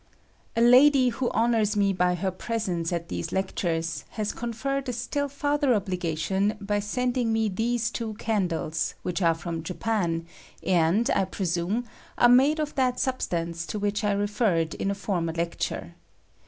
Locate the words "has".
4.09-4.33